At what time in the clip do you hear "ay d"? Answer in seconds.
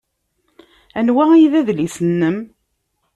1.31-1.53